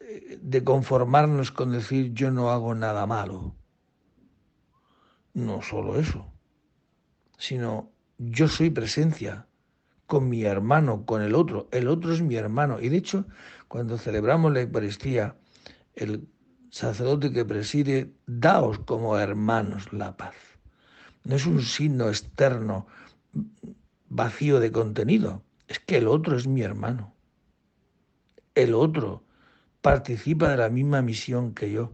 eh, 0.00 0.38
de 0.40 0.64
conformarnos 0.64 1.50
con 1.50 1.72
decir 1.72 2.12
yo 2.12 2.30
no 2.30 2.50
hago 2.50 2.74
nada 2.74 3.06
malo. 3.06 3.54
No 5.32 5.62
solo 5.62 5.98
eso, 5.98 6.32
sino 7.38 7.90
yo 8.18 8.46
soy 8.46 8.70
presencia 8.70 9.46
con 10.06 10.28
mi 10.28 10.44
hermano, 10.44 11.04
con 11.04 11.22
el 11.22 11.34
otro. 11.34 11.68
El 11.72 11.88
otro 11.88 12.12
es 12.12 12.22
mi 12.22 12.36
hermano. 12.36 12.80
Y 12.80 12.88
de 12.88 12.98
hecho, 12.98 13.26
cuando 13.66 13.98
celebramos 13.98 14.52
la 14.52 14.60
Eucaristía, 14.60 15.36
el 15.94 16.28
sacerdote 16.70 17.32
que 17.32 17.44
preside, 17.44 18.14
daos 18.26 18.78
como 18.80 19.18
hermanos 19.18 19.92
la 19.92 20.16
paz 20.16 20.34
no 21.24 21.36
es 21.36 21.46
un 21.46 21.62
signo 21.62 22.08
externo 22.08 22.86
vacío 24.08 24.60
de 24.60 24.70
contenido, 24.70 25.42
es 25.66 25.80
que 25.80 25.96
el 25.96 26.06
otro 26.06 26.36
es 26.36 26.46
mi 26.46 26.62
hermano. 26.62 27.13
El 28.54 28.74
otro 28.74 29.24
participa 29.80 30.48
de 30.50 30.56
la 30.56 30.68
misma 30.68 31.02
misión 31.02 31.54
que 31.54 31.72
yo. 31.72 31.90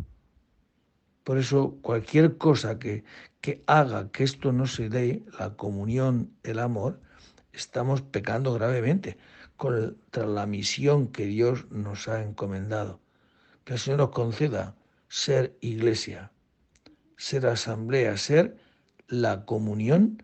Por 1.25 1.38
eso 1.38 1.79
cualquier 1.81 2.37
cosa 2.37 2.79
que, 2.79 3.05
que 3.40 3.62
haga 3.66 4.11
que 4.11 4.25
esto 4.25 4.53
no 4.53 4.66
se 4.66 4.88
dé, 4.88 5.23
la 5.38 5.57
comunión, 5.57 6.33
el 6.42 6.59
amor, 6.59 7.01
estamos 7.53 8.03
pecando 8.03 8.53
gravemente 8.53 9.16
contra 9.57 10.27
la 10.27 10.46
misión 10.46 11.09
que 11.09 11.27
Dios 11.27 11.70
nos 11.70 12.09
ha 12.09 12.23
encomendado. 12.23 13.01
Que 13.64 13.75
el 13.75 13.79
Señor 13.79 14.01
nos 14.01 14.11
conceda 14.11 14.77
ser 15.09 15.57
iglesia, 15.61 16.31
ser 17.16 17.46
asamblea, 17.46 18.16
ser 18.16 18.57
la 19.09 19.44
comunión 19.46 20.23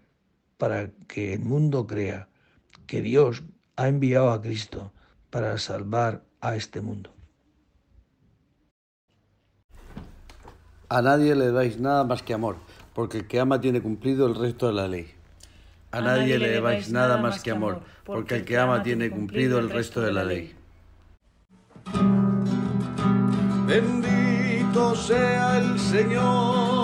para 0.58 0.90
que 1.08 1.34
el 1.34 1.40
mundo 1.40 1.86
crea 1.86 2.28
que 2.86 3.02
Dios 3.02 3.42
ha 3.76 3.88
enviado 3.88 4.30
a 4.30 4.40
Cristo 4.40 4.92
para 5.30 5.58
salvar 5.58 6.22
a 6.40 6.56
este 6.56 6.80
mundo. 6.80 7.10
A 10.88 11.02
nadie 11.02 11.34
le 11.34 11.50
dais 11.50 11.78
nada 11.80 12.04
más 12.04 12.22
que 12.22 12.32
amor, 12.34 12.56
porque 12.94 13.18
el 13.18 13.26
que 13.26 13.40
ama 13.40 13.60
tiene 13.60 13.80
cumplido 13.80 14.26
el 14.26 14.36
resto 14.36 14.68
de 14.68 14.72
la 14.72 14.86
ley. 14.88 15.16
A 15.90 16.00
nadie 16.00 16.38
le 16.38 16.48
debáis 16.50 16.90
nada 16.90 17.16
más 17.16 17.42
que 17.42 17.50
amor, 17.52 17.80
porque 18.04 18.36
el 18.36 18.44
que 18.44 18.58
ama 18.58 18.82
tiene 18.82 19.08
cumplido 19.08 19.58
el 19.58 19.70
resto 19.70 20.00
de 20.02 20.12
la 20.12 20.24
ley. 20.24 20.54
Bendito 23.66 24.94
sea 24.94 25.58
el 25.58 25.78
Señor, 25.78 26.75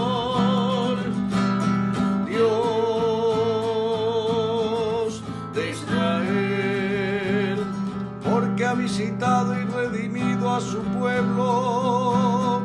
visitado 9.03 9.55
y 9.55 9.65
redimido 9.65 10.55
a 10.55 10.61
su 10.61 10.79
pueblo, 10.99 12.63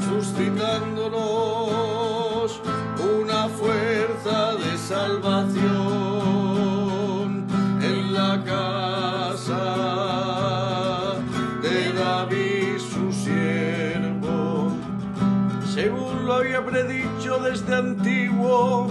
suscitándonos 0.00 2.62
una 3.20 3.48
fuerza 3.48 4.54
de 4.54 4.78
salvación 4.78 5.68
en 7.82 8.14
la 8.14 8.42
casa 8.44 9.74
de 11.60 11.92
David 11.92 12.78
su 12.78 13.12
siervo, 13.12 14.72
según 15.74 16.24
lo 16.24 16.34
había 16.34 16.64
predicho 16.64 17.40
desde 17.40 17.74
antiguo. 17.74 18.88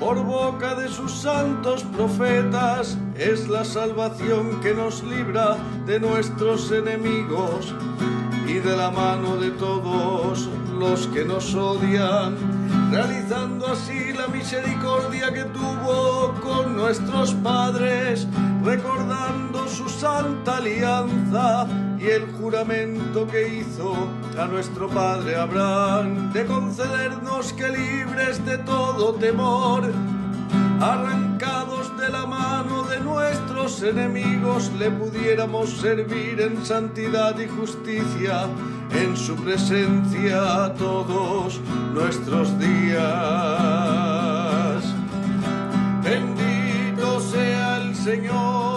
Por 0.00 0.24
boca 0.24 0.74
de 0.74 0.88
sus 0.88 1.12
santos 1.12 1.84
profetas 1.96 2.98
es 3.16 3.48
la 3.48 3.64
salvación 3.64 4.60
que 4.60 4.74
nos 4.74 5.02
libra 5.04 5.56
de 5.86 6.00
nuestros 6.00 6.70
enemigos 6.72 7.74
y 8.46 8.54
de 8.54 8.76
la 8.76 8.90
mano 8.90 9.36
de 9.36 9.50
todos 9.52 10.48
los 10.78 11.06
que 11.08 11.24
nos 11.24 11.54
odian, 11.54 12.36
realizando 12.90 13.68
así 13.68 14.12
la 14.12 14.26
misericordia 14.28 15.32
que 15.32 15.44
tuvo 15.44 16.34
con 16.42 16.76
nuestros 16.76 17.32
padres, 17.34 18.26
recordando 18.64 19.66
su 19.68 19.88
santa 19.88 20.58
alianza 20.58 21.66
y 21.98 22.06
el 22.06 22.26
juramento 22.32 23.26
que 23.28 23.60
hizo 23.60 23.94
a 24.38 24.46
nuestro 24.46 24.88
padre 24.88 25.36
Abraham 25.36 26.32
de 26.32 26.44
concedernos 26.44 27.52
que 27.52 27.68
libres 27.68 28.44
de 28.44 28.58
todo 28.58 29.14
temor, 29.14 29.90
arrancados 30.80 31.96
de 31.96 32.08
la 32.10 32.26
mano 32.26 32.73
de 32.94 33.00
nuestros 33.00 33.82
enemigos, 33.82 34.70
le 34.78 34.90
pudiéramos 34.90 35.70
servir 35.70 36.40
en 36.40 36.64
santidad 36.64 37.36
y 37.38 37.48
justicia 37.48 38.46
en 38.92 39.16
su 39.16 39.34
presencia 39.36 40.72
todos 40.78 41.60
nuestros 41.92 42.56
días. 42.58 43.04
Bendito 46.04 47.20
sea 47.20 47.78
el 47.78 47.96
Señor, 47.96 48.73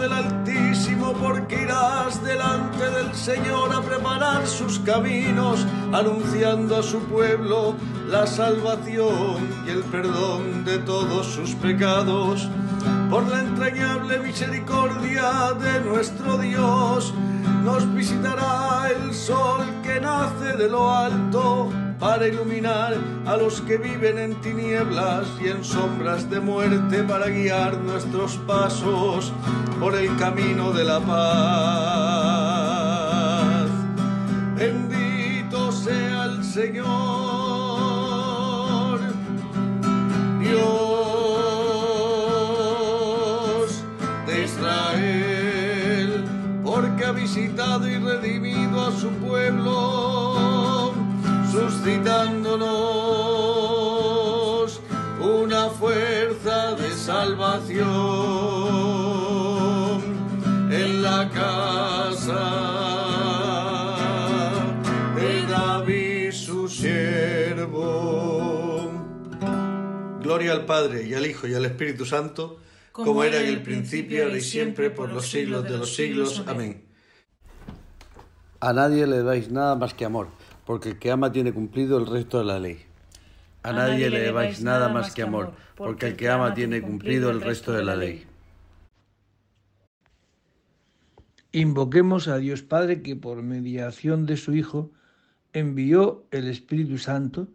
del 0.00 0.12
Altísimo 0.14 1.12
porque 1.12 1.62
irás 1.62 2.24
delante 2.24 2.90
del 2.90 3.14
Señor 3.14 3.74
a 3.74 3.82
preparar 3.82 4.46
sus 4.46 4.78
caminos, 4.78 5.66
anunciando 5.92 6.76
a 6.76 6.82
su 6.82 7.00
pueblo 7.00 7.74
la 8.08 8.26
salvación 8.26 9.46
y 9.66 9.70
el 9.70 9.82
perdón 9.84 10.64
de 10.64 10.78
todos 10.78 11.26
sus 11.26 11.54
pecados. 11.54 12.48
Por 13.10 13.28
la 13.28 13.40
entrañable 13.40 14.18
misericordia 14.20 15.52
de 15.60 15.80
nuestro 15.82 16.38
Dios, 16.38 17.12
nos 17.62 17.92
visitará 17.94 18.88
el 18.90 19.12
sol 19.12 19.66
que 19.82 20.00
nace 20.00 20.56
de 20.56 20.68
lo 20.70 20.90
alto 20.90 21.70
para 22.00 22.26
iluminar 22.26 22.96
a 23.26 23.36
los 23.36 23.60
que 23.60 23.76
viven 23.76 24.18
en 24.18 24.34
tinieblas 24.40 25.26
y 25.38 25.48
en 25.48 25.62
sombras 25.62 26.30
de 26.30 26.40
muerte, 26.40 27.04
para 27.04 27.26
guiar 27.26 27.76
nuestros 27.76 28.38
pasos 28.38 29.34
por 29.78 29.94
el 29.94 30.16
camino 30.16 30.72
de 30.72 30.84
la 30.84 30.98
paz. 31.00 32.00
Bendito 34.56 35.70
sea 35.72 36.24
el 36.24 36.42
Señor, 36.42 36.88
Dios 40.40 40.64
de 44.26 44.44
Israel, 44.44 46.24
porque 46.64 47.04
ha 47.04 47.12
visitado 47.12 47.86
y 47.86 47.98
redimido 47.98 48.86
a 48.86 48.92
su 48.92 49.10
pueblo, 49.10 49.99
suscitándonos 51.80 54.80
una 55.20 55.68
fuerza 55.70 56.74
de 56.74 56.90
salvación 56.90 57.80
en 60.70 61.02
la 61.02 61.30
casa 61.30 62.50
de 65.16 65.46
David 65.46 66.32
su 66.32 66.68
siervo. 66.68 68.90
Gloria 70.20 70.52
al 70.52 70.66
Padre 70.66 71.06
y 71.06 71.14
al 71.14 71.24
Hijo 71.26 71.48
y 71.48 71.54
al 71.54 71.64
Espíritu 71.64 72.04
Santo, 72.04 72.58
como, 72.92 73.24
era 73.24 73.40
en 73.40 73.46
el 73.46 73.62
principio, 73.62 74.24
ahora 74.24 74.36
y 74.36 74.42
siempre, 74.42 74.90
por 74.90 75.10
los 75.10 75.30
siglos 75.30 75.64
de 75.64 75.78
los 75.78 75.96
siglos. 75.96 76.44
Amén. 76.46 76.84
A 78.60 78.74
nadie 78.74 79.06
le 79.06 79.22
dais 79.22 79.50
nada 79.50 79.76
más 79.76 79.94
que 79.94 80.04
amor, 80.04 80.28
porque 80.64 80.90
el 80.90 80.98
que 80.98 81.10
ama 81.10 81.32
tiene 81.32 81.52
cumplido 81.52 81.98
el 81.98 82.06
resto 82.06 82.38
de 82.38 82.44
la 82.44 82.58
ley. 82.58 82.78
A 83.62 83.72
nadie 83.72 84.08
le 84.08 84.20
debáis 84.20 84.62
nada 84.62 84.88
más 84.88 85.14
que 85.14 85.22
amor, 85.22 85.52
porque 85.76 86.06
el 86.06 86.16
que 86.16 86.28
ama 86.28 86.54
tiene 86.54 86.80
cumplido 86.80 87.30
el 87.30 87.40
resto 87.40 87.72
de 87.72 87.84
la 87.84 87.94
ley. 87.94 88.26
Invoquemos 91.52 92.28
a 92.28 92.38
Dios 92.38 92.62
Padre 92.62 93.02
que 93.02 93.16
por 93.16 93.42
mediación 93.42 94.24
de 94.24 94.36
su 94.36 94.54
Hijo 94.54 94.92
envió 95.52 96.24
el 96.30 96.48
Espíritu 96.48 96.96
Santo 96.96 97.48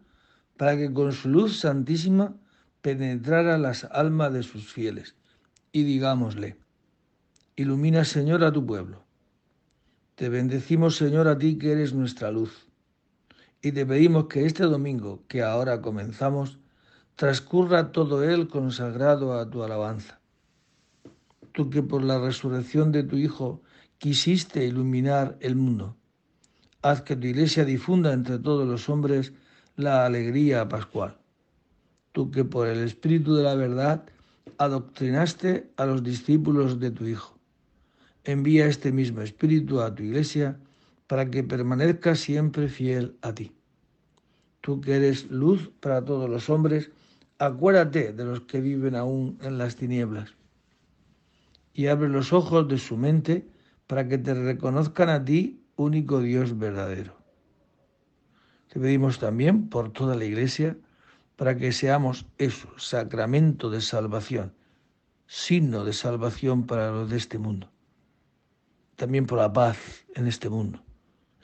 para 0.56 0.76
que 0.76 0.92
con 0.92 1.12
su 1.12 1.28
luz 1.28 1.60
santísima 1.60 2.36
penetrara 2.82 3.58
las 3.58 3.84
almas 3.84 4.32
de 4.32 4.42
sus 4.42 4.72
fieles. 4.72 5.16
Y 5.72 5.82
digámosle, 5.84 6.56
ilumina 7.56 8.04
Señor 8.04 8.44
a 8.44 8.52
tu 8.52 8.64
pueblo. 8.64 9.04
Te 10.14 10.28
bendecimos 10.28 10.96
Señor 10.96 11.26
a 11.26 11.36
ti 11.36 11.58
que 11.58 11.72
eres 11.72 11.94
nuestra 11.94 12.30
luz. 12.30 12.65
Y 13.62 13.72
te 13.72 13.86
pedimos 13.86 14.26
que 14.26 14.46
este 14.46 14.64
domingo 14.64 15.22
que 15.28 15.42
ahora 15.42 15.80
comenzamos 15.80 16.58
transcurra 17.16 17.92
todo 17.92 18.22
él 18.22 18.48
consagrado 18.48 19.38
a 19.38 19.48
tu 19.48 19.62
alabanza. 19.62 20.20
Tú 21.52 21.70
que 21.70 21.82
por 21.82 22.04
la 22.04 22.20
resurrección 22.20 22.92
de 22.92 23.02
tu 23.02 23.16
Hijo 23.16 23.62
quisiste 23.98 24.66
iluminar 24.66 25.38
el 25.40 25.56
mundo. 25.56 25.96
Haz 26.82 27.00
que 27.02 27.16
tu 27.16 27.26
iglesia 27.26 27.64
difunda 27.64 28.12
entre 28.12 28.38
todos 28.38 28.68
los 28.68 28.88
hombres 28.90 29.32
la 29.76 30.04
alegría 30.04 30.68
pascual. 30.68 31.16
Tú 32.12 32.30
que 32.30 32.44
por 32.44 32.68
el 32.68 32.84
Espíritu 32.84 33.34
de 33.34 33.42
la 33.42 33.54
verdad 33.54 34.04
adoctrinaste 34.58 35.70
a 35.76 35.86
los 35.86 36.02
discípulos 36.02 36.78
de 36.78 36.90
tu 36.90 37.06
Hijo. 37.06 37.38
Envía 38.24 38.66
este 38.66 38.92
mismo 38.92 39.22
Espíritu 39.22 39.80
a 39.80 39.94
tu 39.94 40.02
iglesia 40.02 40.58
para 41.06 41.30
que 41.30 41.44
permanezca 41.44 42.14
siempre 42.14 42.68
fiel 42.68 43.16
a 43.22 43.32
ti. 43.32 43.52
Tú 44.60 44.80
que 44.80 44.96
eres 44.96 45.30
luz 45.30 45.70
para 45.80 46.04
todos 46.04 46.28
los 46.28 46.50
hombres, 46.50 46.90
acuérdate 47.38 48.12
de 48.12 48.24
los 48.24 48.40
que 48.42 48.60
viven 48.60 48.96
aún 48.96 49.38
en 49.42 49.58
las 49.58 49.76
tinieblas 49.76 50.34
y 51.76 51.88
abre 51.88 52.08
los 52.08 52.32
ojos 52.32 52.66
de 52.68 52.78
su 52.78 52.96
mente 52.96 53.46
para 53.86 54.08
que 54.08 54.16
te 54.16 54.32
reconozcan 54.32 55.10
a 55.10 55.22
ti, 55.22 55.62
único 55.76 56.20
Dios 56.20 56.58
verdadero. 56.58 57.14
Te 58.68 58.80
pedimos 58.80 59.18
también 59.18 59.68
por 59.68 59.92
toda 59.92 60.16
la 60.16 60.24
Iglesia 60.24 60.76
para 61.36 61.54
que 61.56 61.72
seamos 61.72 62.26
eso, 62.38 62.68
sacramento 62.78 63.68
de 63.68 63.82
salvación, 63.82 64.54
signo 65.26 65.84
de 65.84 65.92
salvación 65.92 66.66
para 66.66 66.90
los 66.90 67.10
de 67.10 67.18
este 67.18 67.38
mundo. 67.38 67.70
También 68.96 69.26
por 69.26 69.38
la 69.38 69.52
paz 69.52 70.06
en 70.14 70.26
este 70.26 70.48
mundo, 70.48 70.82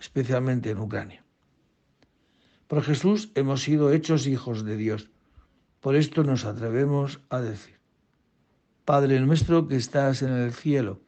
especialmente 0.02 0.70
en 0.70 0.80
Ucrania. 0.80 1.24
Por 2.66 2.82
Jesús 2.82 3.30
hemos 3.36 3.62
sido 3.62 3.92
hechos 3.92 4.26
hijos 4.26 4.64
de 4.64 4.76
Dios. 4.76 5.10
Por 5.80 5.94
esto 5.94 6.24
nos 6.24 6.44
atrevemos 6.44 7.20
a 7.30 7.40
decir, 7.40 7.78
Padre 8.84 9.20
nuestro 9.20 9.68
que 9.68 9.76
estás 9.76 10.22
en 10.22 10.32
el 10.32 10.52
cielo, 10.52 11.00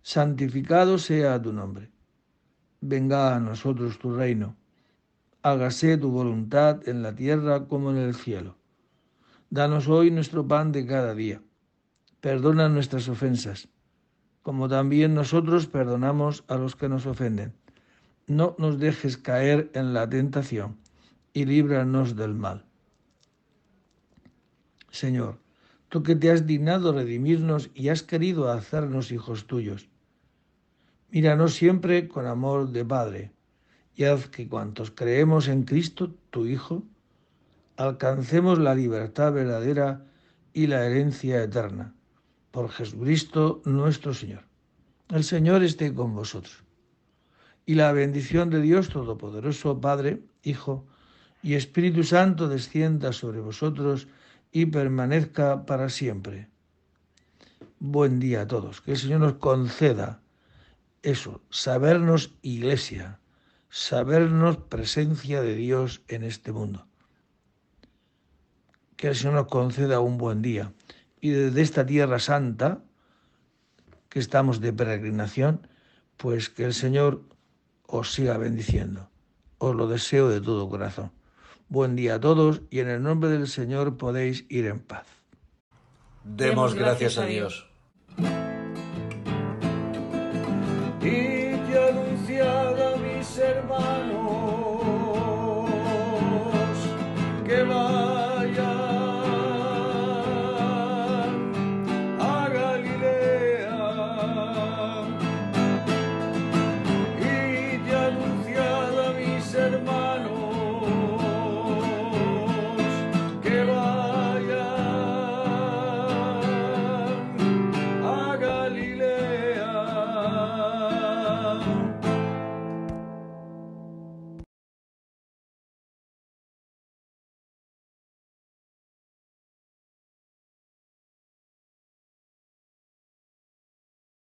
santificado 0.00 0.96
sea 0.96 1.40
tu 1.42 1.52
nombre. 1.52 1.90
Venga 2.80 3.36
a 3.36 3.40
nosotros 3.40 3.98
tu 3.98 4.14
reino. 4.14 4.56
Hágase 5.42 5.98
tu 5.98 6.10
voluntad 6.10 6.88
en 6.88 7.02
la 7.02 7.14
tierra 7.14 7.66
como 7.66 7.90
en 7.90 7.98
el 7.98 8.14
cielo. 8.14 8.56
Danos 9.50 9.88
hoy 9.88 10.10
nuestro 10.10 10.48
pan 10.48 10.72
de 10.72 10.86
cada 10.86 11.14
día. 11.14 11.42
Perdona 12.22 12.70
nuestras 12.70 13.10
ofensas, 13.10 13.68
como 14.42 14.68
también 14.68 15.12
nosotros 15.12 15.66
perdonamos 15.66 16.44
a 16.48 16.56
los 16.56 16.76
que 16.76 16.88
nos 16.88 17.04
ofenden. 17.04 17.52
No 18.26 18.56
nos 18.58 18.78
dejes 18.80 19.16
caer 19.16 19.70
en 19.74 19.94
la 19.94 20.08
tentación 20.08 20.78
y 21.32 21.44
líbranos 21.44 22.16
del 22.16 22.34
mal. 22.34 22.64
Señor, 24.90 25.38
tú 25.88 26.02
que 26.02 26.16
te 26.16 26.30
has 26.30 26.46
dignado 26.46 26.92
redimirnos 26.92 27.70
y 27.74 27.88
has 27.90 28.02
querido 28.02 28.50
hacernos 28.50 29.12
hijos 29.12 29.46
tuyos. 29.46 29.88
Míranos 31.10 31.54
siempre 31.54 32.08
con 32.08 32.26
amor 32.26 32.70
de 32.70 32.84
Padre 32.84 33.32
y 33.94 34.04
haz 34.04 34.28
que 34.28 34.48
cuantos 34.48 34.90
creemos 34.90 35.46
en 35.46 35.62
Cristo, 35.62 36.12
tu 36.30 36.46
Hijo, 36.46 36.82
alcancemos 37.76 38.58
la 38.58 38.74
libertad 38.74 39.32
verdadera 39.32 40.04
y 40.52 40.66
la 40.66 40.84
herencia 40.84 41.42
eterna. 41.42 41.94
Por 42.50 42.70
Jesucristo 42.70 43.62
nuestro 43.64 44.14
Señor. 44.14 44.42
El 45.10 45.22
Señor 45.22 45.62
esté 45.62 45.94
con 45.94 46.14
vosotros. 46.14 46.65
Y 47.68 47.74
la 47.74 47.90
bendición 47.90 48.48
de 48.48 48.60
Dios 48.60 48.90
Todopoderoso, 48.90 49.80
Padre, 49.80 50.22
Hijo 50.44 50.86
y 51.42 51.54
Espíritu 51.54 52.04
Santo 52.04 52.48
descienda 52.48 53.12
sobre 53.12 53.40
vosotros 53.40 54.06
y 54.52 54.66
permanezca 54.66 55.66
para 55.66 55.88
siempre. 55.88 56.48
Buen 57.80 58.20
día 58.20 58.42
a 58.42 58.46
todos. 58.46 58.80
Que 58.80 58.92
el 58.92 58.96
Señor 58.96 59.18
nos 59.18 59.34
conceda 59.34 60.22
eso, 61.02 61.42
sabernos 61.50 62.34
iglesia, 62.40 63.18
sabernos 63.68 64.58
presencia 64.58 65.42
de 65.42 65.56
Dios 65.56 66.02
en 66.06 66.22
este 66.22 66.52
mundo. 66.52 66.86
Que 68.96 69.08
el 69.08 69.16
Señor 69.16 69.34
nos 69.34 69.48
conceda 69.48 69.98
un 69.98 70.18
buen 70.18 70.40
día. 70.40 70.72
Y 71.20 71.30
desde 71.30 71.62
esta 71.62 71.84
tierra 71.84 72.20
santa, 72.20 72.84
que 74.08 74.20
estamos 74.20 74.60
de 74.60 74.72
peregrinación, 74.72 75.66
pues 76.16 76.48
que 76.48 76.64
el 76.64 76.72
Señor 76.72 77.22
os 77.86 78.12
siga 78.12 78.38
bendiciendo. 78.38 79.08
Os 79.58 79.74
lo 79.74 79.86
deseo 79.88 80.28
de 80.28 80.40
todo 80.40 80.68
corazón. 80.68 81.12
Buen 81.68 81.96
día 81.96 82.16
a 82.16 82.20
todos 82.20 82.62
y 82.70 82.80
en 82.80 82.88
el 82.88 83.02
nombre 83.02 83.30
del 83.30 83.48
Señor 83.48 83.96
podéis 83.96 84.44
ir 84.48 84.66
en 84.66 84.80
paz. 84.80 85.06
Demos 86.24 86.74
gracias 86.74 87.18
a 87.18 87.26
Dios. 87.26 87.68